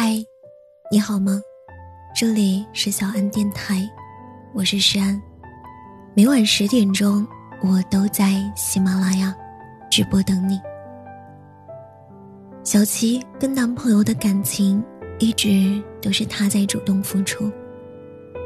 [0.00, 0.24] 嗨，
[0.92, 1.42] 你好吗？
[2.14, 3.82] 这里是小安电台，
[4.54, 5.20] 我是诗安。
[6.14, 7.26] 每晚十点钟，
[7.64, 9.34] 我都在喜马拉雅
[9.90, 10.56] 直播等你。
[12.62, 14.80] 小琪跟男朋友的感情
[15.18, 17.50] 一直都是她在主动付出。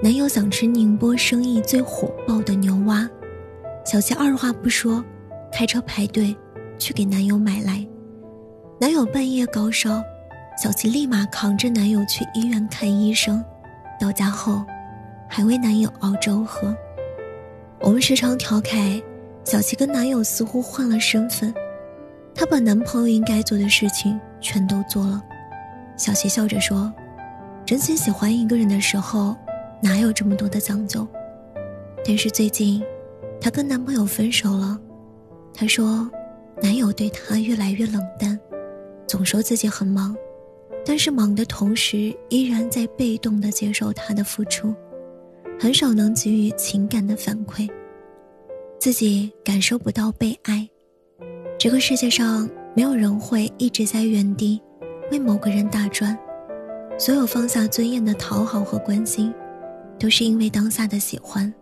[0.03, 3.07] 男友想吃宁波生意最火爆的牛蛙，
[3.85, 5.05] 小琪二话不说，
[5.53, 6.35] 开车排队
[6.79, 7.87] 去给男友买来。
[8.81, 10.03] 男友半夜高烧。
[10.57, 13.45] 小琪立马扛着男友去医院看医生，
[13.99, 14.65] 到家后，
[15.29, 16.75] 还为男友熬粥喝。
[17.81, 19.01] 我们时常调侃，
[19.45, 21.53] 小琪跟男友似乎换了身份，
[22.35, 25.21] 她把男朋友应该做的事情全都做了。
[25.97, 26.93] 小琪笑着说
[27.67, 29.35] ：“真心喜欢一个人的时候，
[29.83, 31.07] 哪有这么多的讲究？”
[32.07, 32.85] 但是最近，
[33.41, 34.79] 她跟男朋友分手了，
[35.55, 36.09] 她说，
[36.63, 38.39] 男友对她越来越冷淡，
[39.09, 40.15] 总说自己很忙。
[40.85, 44.75] 但是忙的同时，依然在被动的接受他的付出，
[45.59, 47.71] 很少能给予情感的反馈，
[48.81, 50.69] 自己感受不到被爱。
[51.59, 54.61] 这个世界上没有人会一直在原地
[55.13, 56.19] 为某个人打转，
[56.99, 59.33] 所有放下尊严的讨好和关心，
[60.01, 61.53] 都是因为当下的喜欢。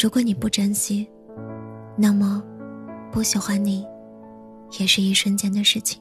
[0.00, 1.08] 如果你不珍惜，
[1.96, 2.40] 那么
[3.10, 3.84] 不喜欢你，
[4.78, 6.00] 也是一瞬间的事情。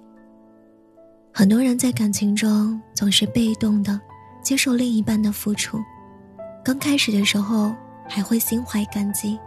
[1.38, 4.02] 很多人在感情中总是被动的
[4.42, 5.78] 接受另一半的付出，
[6.66, 7.76] 刚开始的时候
[8.10, 9.38] 还会心怀感激，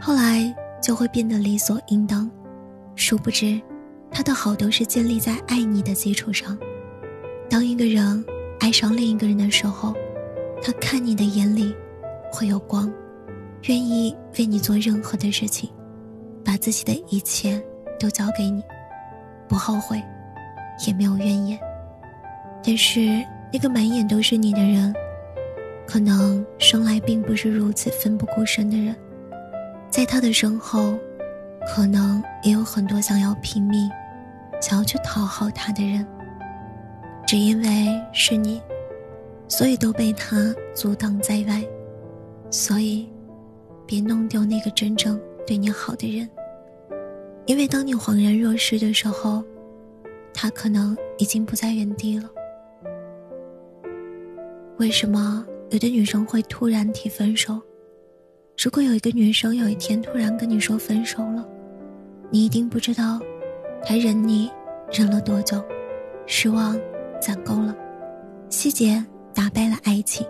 [0.00, 2.30] 后来就会变得理所应当。
[2.94, 3.60] 殊不知，
[4.12, 6.56] 他的好都是建立在爱你的基础上。
[7.50, 8.24] 当一个人
[8.60, 9.92] 爱上另一个人的时候，
[10.62, 11.74] 他看你的眼里
[12.30, 12.88] 会有光，
[13.62, 15.68] 愿意为你做任何的事情，
[16.44, 17.60] 把自己的一切
[17.98, 18.62] 都交给你，
[19.48, 20.00] 不后悔。
[20.86, 21.58] 也没有怨言，
[22.64, 24.94] 但是那个满眼都是你的人，
[25.86, 28.94] 可能生来并不是如此奋不顾身的人，
[29.90, 30.96] 在他的身后，
[31.66, 33.90] 可能也有很多想要拼命、
[34.60, 36.06] 想要去讨好他的人，
[37.26, 38.62] 只因为是你，
[39.48, 41.64] 所以都被他阻挡在外，
[42.50, 43.08] 所以，
[43.84, 46.28] 别弄丢那个真正对你好的人，
[47.46, 49.42] 因为当你恍然若失的时候。
[50.32, 52.28] 他可能已经不在原地了。
[54.78, 57.60] 为什么有的女生会突然提分手？
[58.62, 61.46] 如果有一个女生有一天突然跟你说分手了，
[62.30, 63.20] 你一定不知道，
[63.84, 64.50] 她忍你
[64.92, 65.62] 忍了多久，
[66.26, 66.78] 失望
[67.20, 67.76] 攒够了，
[68.50, 70.26] 细节打败了爱情。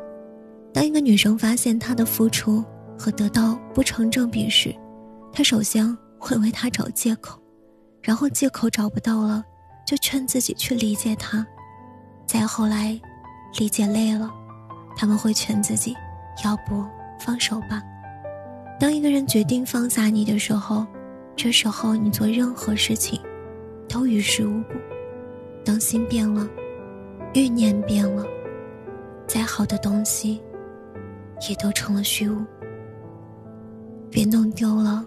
[0.73, 2.65] 当一个女生发现她的付出
[2.99, 4.75] 和得到不成正比时，
[5.33, 7.41] 她首先会为他找借口，
[8.03, 9.45] 然后借口找不到了。
[9.89, 11.47] 就劝自己去理解他，
[12.27, 13.01] 再后来，
[13.59, 14.31] 理解累了，
[14.95, 15.97] 他们会劝自己，
[16.45, 16.85] 要不
[17.19, 17.83] 放手吧。
[18.79, 20.87] 当一个人决定放下你的时候，
[21.35, 23.19] 这时候你做任何事情，
[23.89, 24.75] 都于事无补。
[25.65, 26.47] 当心变了，
[27.33, 28.27] 欲念变了，
[29.27, 30.39] 再好的东西，
[31.49, 32.45] 也都成了虚无。
[34.11, 35.03] 别弄丢了，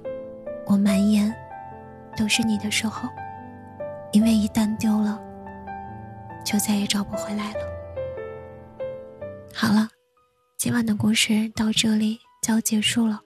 [0.66, 1.32] 我满眼，
[2.18, 3.08] 都是你的时候。
[4.12, 5.20] 因为一旦丢了，
[6.46, 7.60] 就再也找不回来了。
[9.54, 9.88] 好了，
[10.58, 13.22] 今晚的故事到这里就要结束了。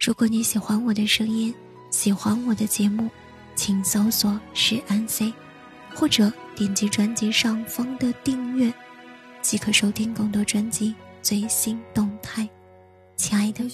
[0.00, 1.54] 如果你喜欢我的声音，
[1.90, 3.10] 喜欢我的节目，
[3.54, 5.32] 请搜索“是安 C”，
[5.94, 8.72] 或者点击专辑上方的订阅，
[9.42, 12.48] 即可收听更多专辑最新动态。
[13.16, 13.64] 亲爱的，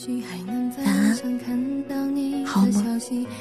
[0.84, 2.98] 晚安，好吗？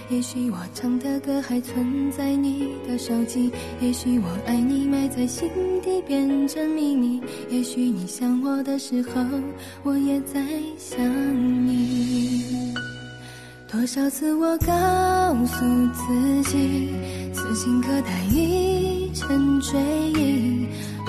[0.09, 5.47] 也许我唱的歌还存在你的手机，也许我爱你埋在心
[5.84, 9.22] 底变成秘密，也许你想我的时候，
[9.84, 10.44] 我也在
[10.79, 11.00] 想
[11.67, 12.73] 你。
[13.72, 15.63] 多少次我告诉
[15.94, 16.89] 自己，
[17.31, 19.79] 此情可待已成追
[20.19, 20.66] 忆。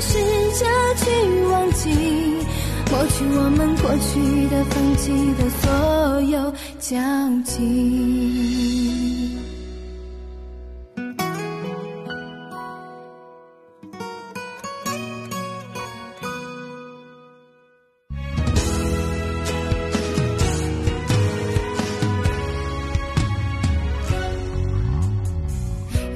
[0.00, 0.18] 试
[0.52, 0.64] 着
[0.96, 1.10] 去
[1.46, 1.90] 忘记
[2.90, 6.96] 抹去我们过去的放弃的所有交
[7.44, 8.78] 集。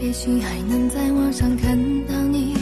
[0.00, 1.76] 也许还能在网上看
[2.06, 2.61] 到你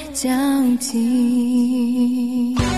[0.21, 2.70] 交集。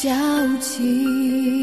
[0.00, 1.57] 交集。